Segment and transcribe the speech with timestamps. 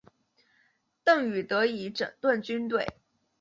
[1.03, 2.87] 邓禹得以整顿军队。